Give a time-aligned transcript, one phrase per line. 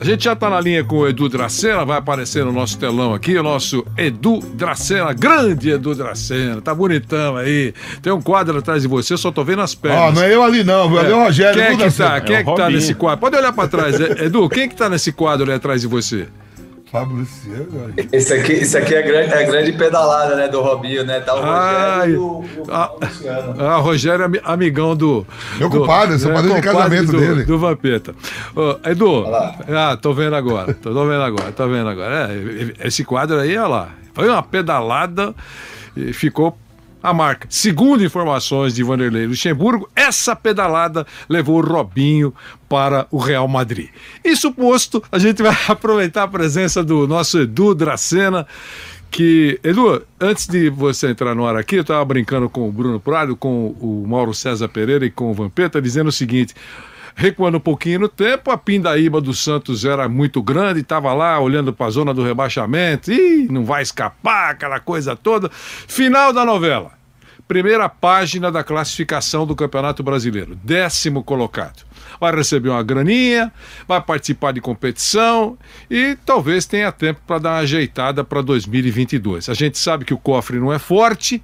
[0.00, 3.12] A gente já está na linha com o Edu Dracena, vai aparecer no nosso telão
[3.12, 7.74] aqui, o nosso Edu Dracena, grande Edu Dracena, tá bonitão aí.
[8.00, 10.00] Tem um quadro atrás de você, só tô vendo as pernas.
[10.00, 11.60] Ó, oh, não é eu ali não, é, é o Rogério.
[11.60, 12.20] Quem é que tá?
[12.20, 13.18] Quem é, é que tá nesse quadro?
[13.18, 16.28] Pode olhar para trás, Edu, quem é que tá nesse quadro ali atrás de você?
[16.90, 17.92] Fábio Luciano.
[18.10, 21.20] Esse aqui, esse aqui é, a grande, é a grande pedalada né, do Robinho, né?
[21.20, 23.54] Tá o Rogério Ai, e o, o a, Luciano.
[23.62, 25.26] Ah, Rogério é amigão do.
[25.58, 27.44] Meu compadre, seu padrinho de casamento do, dele.
[27.44, 28.14] Do Vampeta.
[28.56, 32.30] Uh, Edu, ah, tô vendo agora, tô, tô vendo agora, tô vendo agora.
[32.32, 33.88] É, esse quadro aí, olha lá.
[34.14, 35.34] Foi uma pedalada
[35.94, 36.56] e ficou
[37.02, 37.46] a marca.
[37.50, 42.34] Segundo informações de Vanderlei Luxemburgo, essa pedalada levou Robinho
[42.68, 43.88] para o Real Madrid.
[44.24, 48.46] Isso posto, a gente vai aproveitar a presença do nosso Edu Dracena,
[49.10, 53.00] que, Edu, antes de você entrar no ar aqui, eu estava brincando com o Bruno
[53.00, 56.54] Prado, com o Mauro César Pereira e com o Vampeta, dizendo o seguinte.
[57.20, 61.72] Recuando um pouquinho no tempo, a pindaíba do Santos era muito grande, estava lá olhando
[61.72, 65.50] para a zona do rebaixamento, e não vai escapar, aquela coisa toda.
[65.52, 66.92] Final da novela.
[67.48, 71.84] Primeira página da classificação do Campeonato Brasileiro, décimo colocado.
[72.20, 73.52] Vai receber uma graninha,
[73.88, 75.58] vai participar de competição
[75.90, 79.48] e talvez tenha tempo para dar uma ajeitada para 2022.
[79.48, 81.42] A gente sabe que o cofre não é forte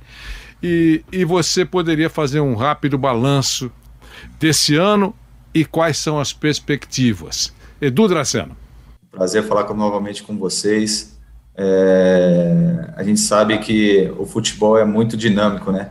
[0.63, 3.73] e, e você poderia fazer um rápido balanço
[4.39, 5.13] desse ano
[5.55, 7.53] e quais são as perspectivas.
[7.81, 8.57] Edu Draceno.
[9.11, 11.17] Prazer falar novamente com vocês.
[11.57, 15.91] É, a gente sabe que o futebol é muito dinâmico, né?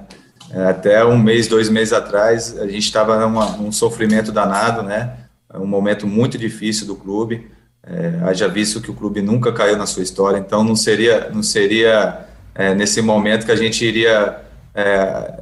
[0.51, 5.13] É, até um mês, dois meses atrás, a gente estava num sofrimento danado, né?
[5.55, 7.49] Um momento muito difícil do clube.
[7.85, 11.43] É, haja visto que o clube nunca caiu na sua história, então não seria, não
[11.43, 12.25] seria
[12.55, 14.41] é, nesse momento que a gente iria
[14.73, 15.33] é,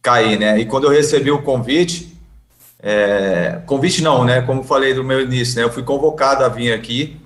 [0.00, 0.58] cair, né?
[0.58, 2.15] E quando eu recebi o convite,
[2.78, 4.42] é, convite não, né?
[4.42, 5.64] Como falei no meu início, né?
[5.64, 7.16] Eu fui convocado a vir aqui,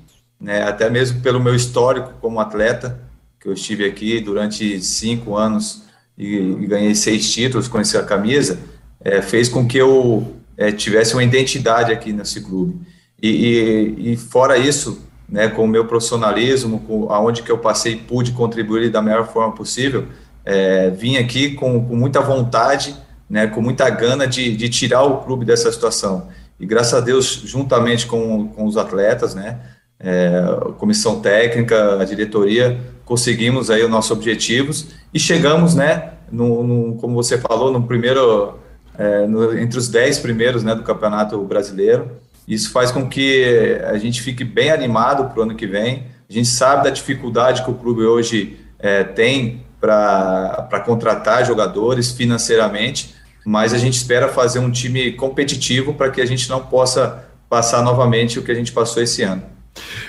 [0.40, 0.62] né?
[0.62, 3.00] Até mesmo pelo meu histórico como atleta,
[3.40, 5.84] que eu estive aqui durante cinco anos
[6.16, 8.58] e, e ganhei seis títulos com essa camisa,
[9.02, 12.78] é, fez com que eu é, tivesse uma identidade aqui nesse clube.
[13.20, 17.96] E, e, e, fora isso, né, com o meu profissionalismo, com aonde que eu passei,
[17.96, 20.06] pude contribuir da melhor forma possível,
[20.44, 22.96] é, vim aqui com, com muita vontade
[23.30, 26.28] né, com muita gana de, de tirar o clube dessa situação.
[26.58, 29.60] E graças a Deus, juntamente com, com os atletas, né,
[30.00, 36.62] é, a comissão técnica, a diretoria, conseguimos aí os nossos objetivos e chegamos, né, no,
[36.64, 38.58] no como você falou, no primeiro,
[38.98, 42.10] é, no, entre os dez primeiros, né, do Campeonato Brasileiro.
[42.48, 46.06] Isso faz com que a gente fique bem animado para o ano que vem.
[46.28, 53.14] A gente sabe da dificuldade que o clube hoje é, tem para contratar jogadores financeiramente,
[53.44, 57.82] mas a gente espera fazer um time competitivo para que a gente não possa passar
[57.82, 59.42] novamente o que a gente passou esse ano.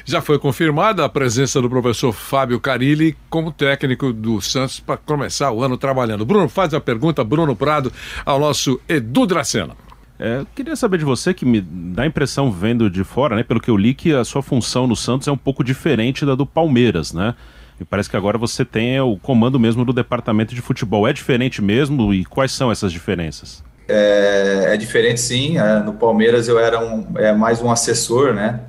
[0.03, 5.51] Já foi confirmada a presença do professor Fábio Carilli como técnico do Santos para começar
[5.51, 6.25] o ano trabalhando.
[6.25, 7.91] Bruno, faz a pergunta, Bruno Prado,
[8.25, 9.75] ao nosso Edu Dracena.
[10.19, 13.59] É, queria saber de você, que me dá a impressão, vendo de fora, né, pelo
[13.59, 16.45] que eu li, que a sua função no Santos é um pouco diferente da do
[16.45, 17.33] Palmeiras, né?
[17.81, 21.07] E parece que agora você tem o comando mesmo do departamento de futebol.
[21.07, 22.13] É diferente mesmo?
[22.13, 23.63] E quais são essas diferenças?
[23.87, 25.57] É, é diferente sim.
[25.57, 28.59] É, no Palmeiras eu era um, é, mais um assessor, né?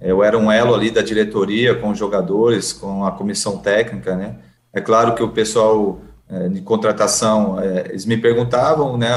[0.00, 4.36] Eu era um elo ali da diretoria com os jogadores, com a comissão técnica, né?
[4.72, 6.00] É claro que o pessoal
[6.30, 9.10] é, de contratação, é, eles me perguntavam, né?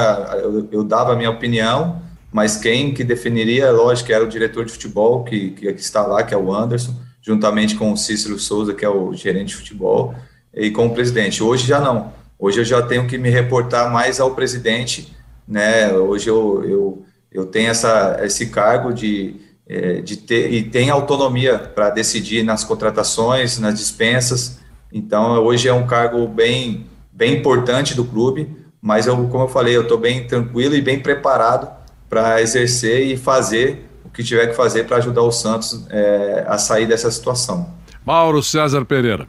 [0.43, 4.73] Eu, eu, dava a minha opinião, mas quem que definiria, lógico, era o diretor de
[4.73, 8.73] futebol que, que, que está lá, que é o Anderson juntamente com o Cícero Souza,
[8.73, 10.13] que é o gerente de futebol,
[10.53, 11.41] e com o presidente.
[11.41, 12.13] Hoje já não.
[12.37, 15.11] Hoje eu já tenho que me reportar mais ao presidente,
[15.47, 15.91] né?
[15.93, 19.37] Hoje eu, eu, eu tenho essa, esse cargo de,
[19.67, 24.59] é, de ter e tem autonomia para decidir nas contratações, nas dispensas.
[24.93, 29.75] Então hoje é um cargo bem bem importante do clube, mas eu, como eu falei,
[29.75, 31.73] eu estou bem tranquilo e bem preparado
[32.09, 36.87] para exercer e fazer que tiver que fazer para ajudar o Santos é, a sair
[36.87, 37.69] dessa situação.
[38.05, 39.27] Mauro César Pereira.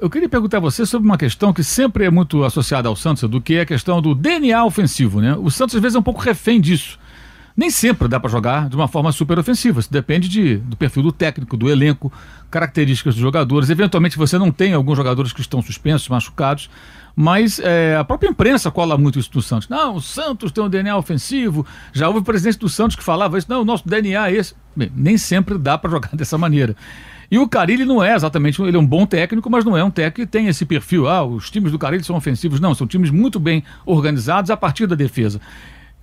[0.00, 3.28] Eu queria perguntar a você sobre uma questão que sempre é muito associada ao Santos,
[3.28, 5.36] do que é a questão do DNA ofensivo, né?
[5.38, 6.98] O Santos às vezes é um pouco refém disso.
[7.56, 9.80] Nem sempre dá para jogar de uma forma super ofensiva.
[9.80, 12.12] Isso depende de, do perfil do técnico, do elenco,
[12.50, 13.70] características dos jogadores.
[13.70, 16.68] Eventualmente você não tem alguns jogadores que estão suspensos, machucados,
[17.14, 19.70] mas é, a própria imprensa cola muito isso do Santos.
[19.70, 21.66] Não, o Santos tem um DNA ofensivo.
[21.94, 23.46] Já houve presidente do Santos que falava isso.
[23.48, 24.54] Não, o nosso DNA é esse.
[24.76, 26.76] Bem, nem sempre dá para jogar dessa maneira.
[27.30, 29.90] E o Carilli não é exatamente, ele é um bom técnico, mas não é um
[29.90, 31.08] técnico que tem esse perfil.
[31.08, 32.60] Ah, os times do Carilli são ofensivos.
[32.60, 35.40] Não, são times muito bem organizados a partir da defesa.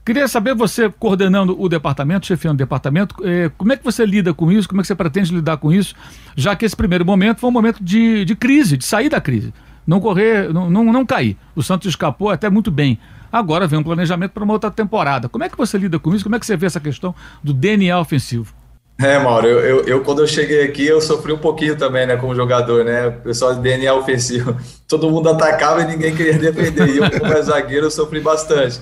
[0.06, 4.34] Queria saber, você coordenando o departamento, chefiando o departamento, eh, como é que você lida
[4.34, 4.68] com isso?
[4.68, 5.96] Como é que você pretende lidar com isso?
[6.36, 9.54] Já que esse primeiro momento foi um momento de, de crise, de sair da crise.
[9.88, 11.38] Não correr, não, não, não cair.
[11.56, 13.00] O Santos escapou até muito bem.
[13.32, 15.30] Agora vem um planejamento para uma outra temporada.
[15.30, 16.24] Como é que você lida com isso?
[16.24, 18.54] Como é que você vê essa questão do DNA ofensivo?
[19.00, 22.16] É, Mauro, eu, eu, eu, quando eu cheguei aqui, eu sofri um pouquinho também, né,
[22.16, 24.56] como jogador, né, o pessoal de DNA ofensivo,
[24.88, 28.80] todo mundo atacava e ninguém queria defender, e eu como zagueiro eu sofri bastante,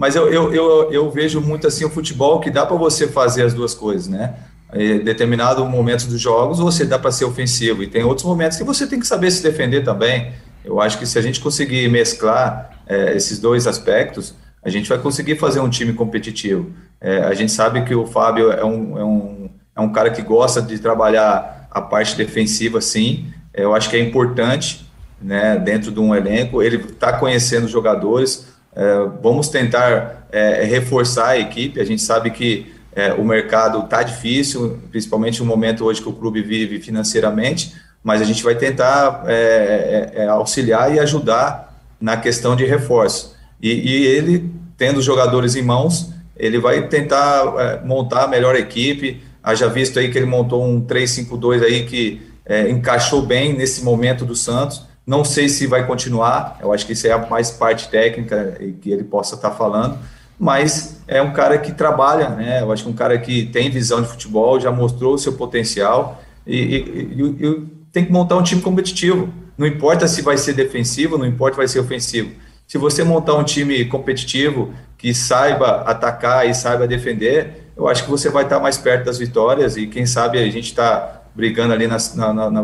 [0.00, 3.42] mas eu, eu, eu, eu vejo muito assim o futebol que dá para você fazer
[3.42, 4.34] as duas coisas, né,
[4.72, 8.64] em determinado momento dos jogos você dá para ser ofensivo, e tem outros momentos que
[8.64, 10.32] você tem que saber se defender também,
[10.64, 14.98] eu acho que se a gente conseguir mesclar é, esses dois aspectos, a gente vai
[14.98, 16.70] conseguir fazer um time competitivo.
[17.00, 20.22] É, a gente sabe que o Fábio é um, é, um, é um cara que
[20.22, 23.26] gosta de trabalhar a parte defensiva, sim.
[23.54, 24.86] É, eu acho que é importante,
[25.20, 26.62] né, dentro de um elenco.
[26.62, 28.49] Ele está conhecendo os jogadores.
[28.74, 31.80] É, vamos tentar é, reforçar a equipe.
[31.80, 36.12] A gente sabe que é, o mercado está difícil, principalmente no momento hoje que o
[36.12, 39.24] clube vive financeiramente, mas a gente vai tentar
[40.30, 43.36] auxiliar e ajudar na questão de reforço.
[43.60, 49.20] E, e ele, tendo jogadores em mãos, ele vai tentar montar a melhor equipe.
[49.42, 54.24] Haja visto aí que ele montou um 3-5-2 aí que é, encaixou bem nesse momento
[54.24, 54.82] do Santos.
[55.06, 58.90] Não sei se vai continuar, eu acho que isso é a mais parte técnica que
[58.90, 59.98] ele possa estar falando,
[60.38, 62.62] mas é um cara que trabalha, né?
[62.62, 66.22] Eu acho que um cara que tem visão de futebol, já mostrou o seu potencial
[66.46, 66.76] e, e,
[67.22, 69.28] e, e tem que montar um time competitivo.
[69.58, 72.30] Não importa se vai ser defensivo, não importa se vai ser ofensivo
[72.70, 78.10] se você montar um time competitivo que saiba atacar e saiba defender, eu acho que
[78.10, 81.88] você vai estar mais perto das vitórias e quem sabe a gente está brigando ali
[81.88, 82.62] na, na, na,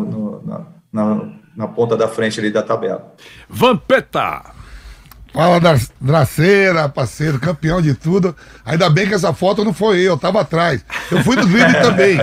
[0.93, 3.15] na, na ponta da frente ali da tabela.
[3.49, 4.57] Vampeta!
[5.37, 8.35] Fala da Draceira, parceiro, campeão de tudo.
[8.65, 10.83] Ainda bem que essa foto não foi eu, eu tava atrás.
[11.11, 12.19] Eu fui do grid também.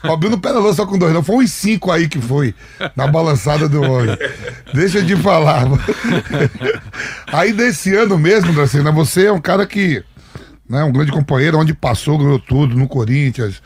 [0.00, 1.24] Abriu no pé da lança com dois, não.
[1.24, 2.54] Foi uns cinco aí que foi,
[2.94, 4.16] na balançada do olho.
[4.72, 5.64] Deixa de falar.
[7.32, 10.04] Aí desse ano mesmo, Draceira, você é um cara que,
[10.68, 13.60] né, um grande companheiro, onde passou, ganhou tudo, no Corinthians,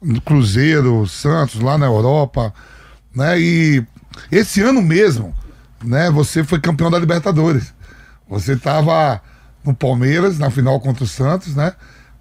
[0.00, 2.54] no Cruzeiro, Santos, lá na Europa,
[3.12, 3.40] né?
[3.40, 3.84] E
[4.30, 5.34] esse ano mesmo,
[5.82, 7.74] né, você foi campeão da Libertadores.
[8.28, 9.20] Você estava
[9.64, 11.72] no Palmeiras, na final contra o Santos, né?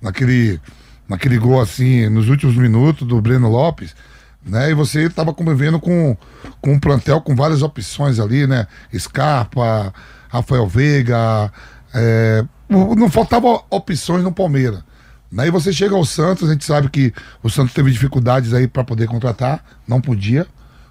[0.01, 0.59] Naquele,
[1.07, 3.95] naquele gol assim, nos últimos minutos do Breno Lopes,
[4.45, 4.71] né?
[4.71, 6.15] E você estava convivendo com,
[6.61, 8.67] com um plantel com várias opções ali, né?
[8.95, 9.93] Scarpa,
[10.29, 11.51] Rafael Veiga,
[11.93, 14.83] é, não faltava opções no Palmeiras.
[15.31, 15.47] Né?
[15.47, 18.83] E você chega ao Santos, a gente sabe que o Santos teve dificuldades aí para
[18.83, 20.45] poder contratar, não podia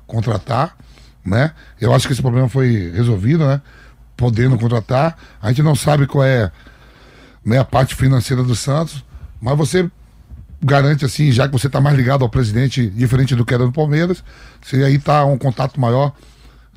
[0.06, 0.77] contratar,
[1.25, 1.53] né?
[1.81, 3.61] Eu acho que esse problema foi resolvido, né?
[4.17, 5.17] podendo contratar.
[5.41, 6.50] A gente não sabe qual é
[7.44, 9.05] né, a parte financeira do Santos,
[9.41, 9.91] mas você
[10.63, 13.72] garante assim, já que você está mais ligado ao presidente, diferente do que era no
[13.72, 14.25] Palmeiras,
[14.63, 16.13] você aí está um contato maior.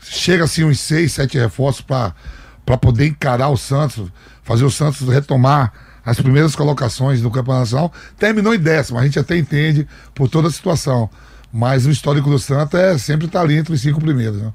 [0.02, 4.12] Chega assim uns seis, sete reforços para poder encarar o Santos,
[4.44, 5.72] fazer o Santos retomar
[6.06, 7.94] as primeiras colocações do Campeonato Nacional.
[8.18, 11.10] Terminou em décimo, a gente até entende por toda a situação.
[11.52, 14.42] Mas o histórico do Santos é sempre estar tá ali entre os cinco primeiros.
[14.42, 14.54] Né?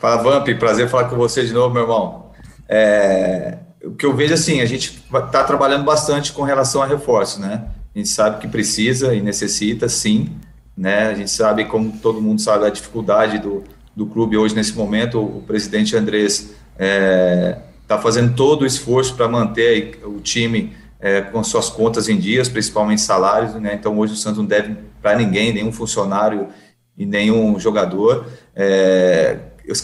[0.00, 2.30] Fala, Vamp, prazer falar com você de novo, meu irmão.
[2.68, 7.40] É, o que eu vejo assim, a gente está trabalhando bastante com relação a reforço,
[7.40, 7.64] né?
[7.94, 10.30] A gente sabe que precisa e necessita, sim,
[10.76, 11.08] né?
[11.08, 15.20] A gente sabe, como todo mundo sabe, a dificuldade do, do clube hoje nesse momento.
[15.20, 21.20] O, presidente Andrés está é, tá fazendo todo o esforço para manter o time é,
[21.20, 23.74] com suas contas em dias, principalmente salários, né?
[23.74, 26.48] Então hoje o Santos não deve para ninguém, nenhum funcionário
[26.96, 28.26] e nenhum jogador.
[28.54, 29.38] É,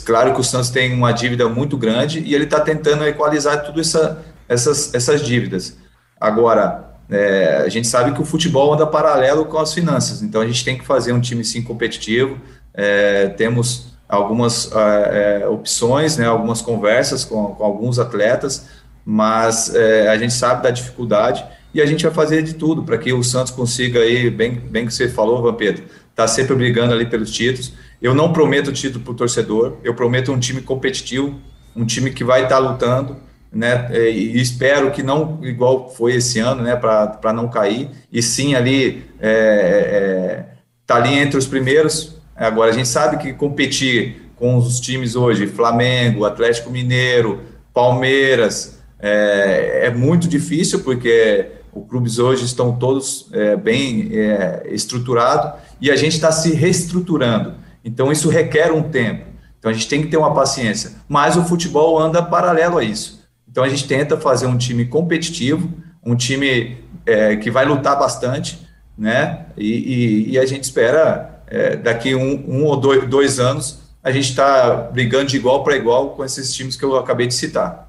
[0.04, 3.80] Claro que o Santos tem uma dívida muito grande e ele está tentando equalizar tudo
[3.80, 5.76] essa, essas, essas dívidas.
[6.20, 10.46] Agora, é, a gente sabe que o futebol anda paralelo com as finanças, então a
[10.46, 12.40] gente tem que fazer um time sim competitivo.
[12.74, 18.66] É, temos algumas é, é opções, né, algumas conversas com, com alguns atletas,
[19.08, 22.98] mas é, a gente sabe da dificuldade e a gente vai fazer de tudo para
[22.98, 25.80] que o Santos consiga aí, bem, bem que você falou, Vampeta,
[26.12, 27.72] tá sempre brigando ali pelos títulos.
[28.02, 31.38] Eu não prometo título para o torcedor, eu prometo um time competitivo,
[31.76, 33.16] um time que vai estar tá lutando,
[33.52, 33.88] né?
[34.10, 36.74] E espero que não igual foi esse ano, né?
[36.74, 40.44] Para não cair, e sim ali é, é,
[40.84, 42.16] tá ali entre os primeiros.
[42.34, 47.40] Agora a gente sabe que competir com os times hoje, Flamengo, Atlético Mineiro,
[47.72, 55.60] Palmeiras, é, é muito difícil porque os clubes hoje estão todos é, bem é, estruturados
[55.80, 57.54] e a gente está se reestruturando.
[57.84, 59.26] Então isso requer um tempo.
[59.58, 60.92] Então a gente tem que ter uma paciência.
[61.08, 63.22] Mas o futebol anda paralelo a isso.
[63.48, 65.70] Então a gente tenta fazer um time competitivo,
[66.04, 68.58] um time é, que vai lutar bastante,
[68.96, 69.46] né?
[69.56, 74.12] E, e, e a gente espera é, daqui um, um ou dois, dois anos a
[74.12, 77.85] gente está brigando de igual para igual com esses times que eu acabei de citar.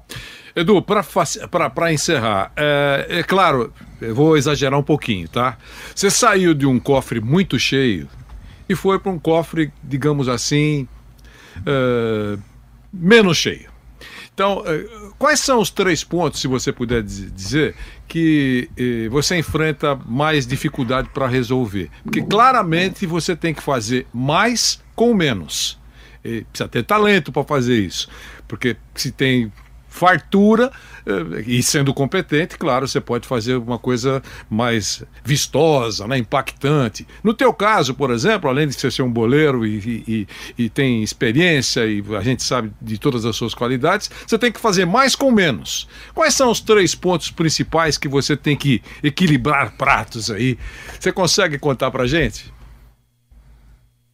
[0.58, 5.56] Edu, para encerrar, é, é, claro, eu vou exagerar um pouquinho, tá?
[5.94, 8.08] Você saiu de um cofre muito cheio
[8.68, 10.88] e foi para um cofre, digamos assim,
[11.64, 12.38] é,
[12.92, 13.70] menos cheio.
[14.34, 14.84] Então, é,
[15.18, 17.74] quais são os três pontos, se você puder dizer,
[18.06, 21.90] que eh, você enfrenta mais dificuldade para resolver?
[22.04, 25.76] Porque claramente você tem que fazer mais com menos.
[26.24, 28.08] E precisa ter talento para fazer isso.
[28.46, 29.52] Porque se tem
[29.98, 30.70] fartura
[31.04, 37.06] eh, e sendo competente, claro, você pode fazer uma coisa mais vistosa, né, impactante.
[37.22, 41.02] No teu caso, por exemplo, além de você ser um boleiro e, e, e tem
[41.02, 45.16] experiência e a gente sabe de todas as suas qualidades, você tem que fazer mais
[45.16, 45.88] com menos.
[46.14, 50.56] Quais são os três pontos principais que você tem que equilibrar pratos aí?
[50.98, 52.52] Você consegue contar pra gente?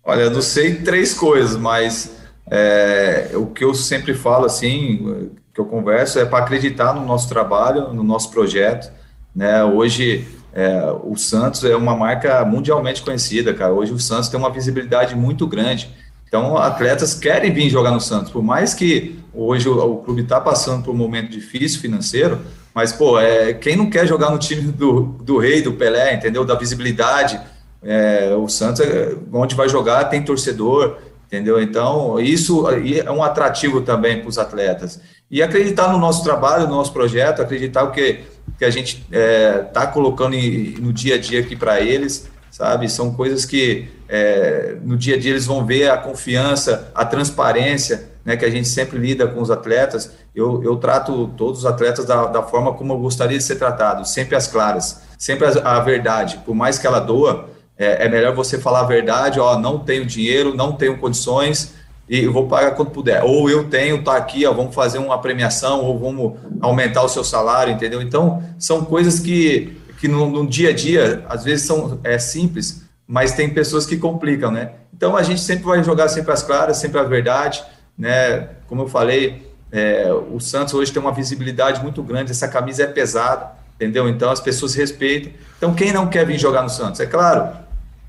[0.02, 2.14] Olha, eu não sei três coisas, mas
[2.50, 7.28] é, o que eu sempre falo assim, que eu converso, é para acreditar no nosso
[7.28, 8.92] trabalho, no nosso projeto.
[9.34, 9.62] Né?
[9.64, 13.72] Hoje é, o Santos é uma marca mundialmente conhecida, cara.
[13.72, 15.88] Hoje o Santos tem uma visibilidade muito grande.
[16.26, 20.40] Então, atletas querem vir jogar no Santos, por mais que hoje o, o clube está
[20.40, 22.40] passando por um momento difícil financeiro,
[22.74, 26.44] mas, pô, é, quem não quer jogar no time do, do Rei, do Pelé, entendeu?
[26.44, 27.40] Da visibilidade,
[27.80, 31.60] é, o Santos, é, onde vai jogar, tem torcedor, entendeu?
[31.60, 35.00] Então, isso é um atrativo também para os atletas.
[35.30, 38.20] E acreditar no nosso trabalho, no nosso projeto, acreditar o que,
[38.58, 42.28] que a gente está é, tá colocando em, no dia a dia aqui para eles,
[42.50, 42.88] sabe?
[42.88, 48.10] São coisas que é, no dia a dia eles vão ver a confiança, a transparência,
[48.24, 50.12] né, que a gente sempre lida com os atletas.
[50.34, 54.06] Eu, eu trato todos os atletas da, da forma como eu gostaria de ser tratado,
[54.06, 58.34] sempre as claras, sempre a, a verdade, por mais que ela doa, é, é, melhor
[58.34, 61.74] você falar a verdade, ó, não tenho dinheiro, não tenho condições
[62.08, 63.22] e vou pagar quando puder.
[63.24, 67.24] Ou eu tenho, tá aqui, ó, vamos fazer uma premiação ou vamos aumentar o seu
[67.24, 68.00] salário, entendeu?
[68.00, 72.84] Então, são coisas que, que no, no dia a dia, às vezes são é, simples,
[73.06, 74.72] mas tem pessoas que complicam, né?
[74.96, 77.64] Então, a gente sempre vai jogar sempre as claras, sempre a verdade,
[77.98, 78.48] né?
[78.68, 82.86] Como eu falei, é, o Santos hoje tem uma visibilidade muito grande, essa camisa é
[82.86, 84.08] pesada, entendeu?
[84.08, 85.32] Então, as pessoas respeitam.
[85.56, 87.00] Então, quem não quer vir jogar no Santos?
[87.00, 87.63] É claro,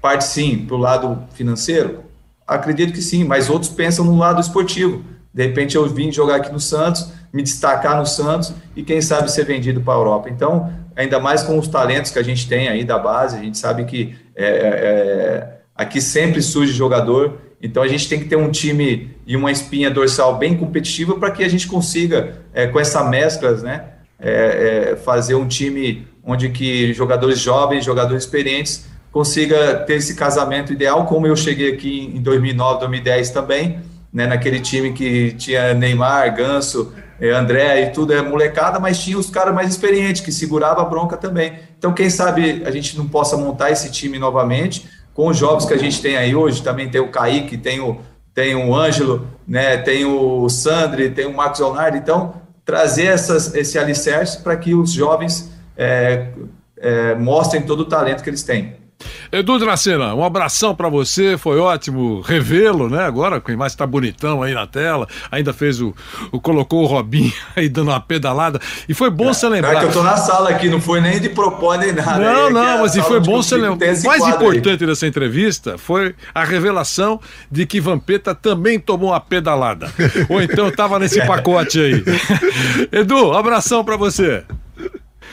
[0.05, 2.03] parte sim para o lado financeiro?
[2.45, 5.03] Acredito que sim, mas outros pensam no lado esportivo.
[5.33, 9.31] De repente eu vim jogar aqui no Santos, me destacar no Santos e quem sabe
[9.31, 10.29] ser vendido para a Europa.
[10.29, 13.57] Então, ainda mais com os talentos que a gente tem aí da base, a gente
[13.57, 17.39] sabe que é, é, é aqui sempre surge jogador.
[17.59, 21.31] Então a gente tem que ter um time e uma espinha dorsal bem competitiva para
[21.31, 23.85] que a gente consiga, é, com essa mesclas, né,
[24.19, 28.85] é, é, fazer um time onde que jogadores jovens, jogadores experientes
[29.15, 33.79] consiga ter esse casamento ideal, como eu cheguei aqui em 2009, 2010 também,
[34.12, 39.17] né, naquele time que tinha Neymar, Ganso, eh, André e tudo, é molecada, mas tinha
[39.17, 41.53] os caras mais experientes, que segurava a bronca também.
[41.77, 45.74] Então, quem sabe a gente não possa montar esse time novamente, com os jogos que
[45.74, 48.01] a gente tem aí hoje, também tem o Kaique, tem o,
[48.34, 52.34] tem o Ângelo, né, tem o Sandri, tem o Marcos Leonardo, então,
[52.65, 56.31] trazer essas, esse alicerce para que os jovens é,
[56.75, 58.84] é, mostrem todo o talento que eles têm.
[59.31, 63.03] Edu Dracena, um abração para você, foi ótimo revê-lo, né?
[63.03, 65.93] Agora com mais tá bonitão aí na tela, ainda fez o,
[66.31, 69.75] o colocou o Robinho aí dando uma pedalada e foi bom é, você lembrar.
[69.75, 72.19] É que eu tô na sala aqui, não foi nem de propósito nem nada.
[72.19, 73.93] Não, não, é mas e foi bom você lembrar.
[73.93, 74.89] O mais importante aí.
[74.89, 77.19] dessa entrevista foi a revelação
[77.51, 79.91] de que Vampeta também tomou uma pedalada.
[80.29, 82.03] Ou então tava nesse pacote aí.
[82.91, 84.43] Edu, abração para você.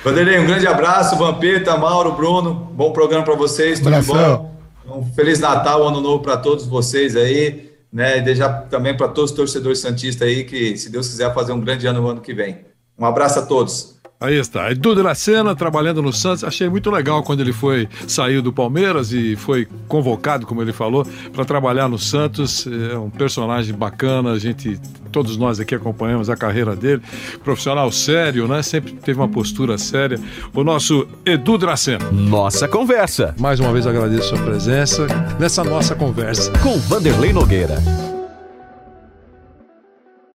[0.04, 4.52] Vanderlei, um grande abraço, Vampeta, Mauro, Bruno, bom programa para vocês, tudo bom?
[4.84, 8.18] Um Feliz Natal, Ano Novo para todos vocês aí, né?
[8.18, 11.60] E desejar também para todos os torcedores santistas aí que, se Deus quiser, fazer um
[11.60, 12.64] grande ano no ano que vem.
[12.98, 13.96] Um abraço a todos.
[14.22, 14.70] Aí está.
[14.70, 16.44] Edu Dracena trabalhando no Santos.
[16.44, 21.06] Achei muito legal quando ele foi saiu do Palmeiras e foi convocado, como ele falou,
[21.32, 22.66] para trabalhar no Santos.
[22.92, 24.32] É um personagem bacana.
[24.32, 24.78] A gente,
[25.10, 27.02] todos nós aqui acompanhamos a carreira dele.
[27.42, 28.62] Profissional sério, né?
[28.62, 30.20] Sempre teve uma postura séria.
[30.54, 32.10] O nosso Edu Dracena.
[32.12, 35.06] Nossa conversa Mais uma vez agradeço a sua presença
[35.38, 36.52] nessa nossa conversa.
[36.62, 38.11] com Vanderlei Nogueira.